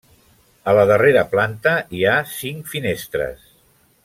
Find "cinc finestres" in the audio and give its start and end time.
2.33-3.47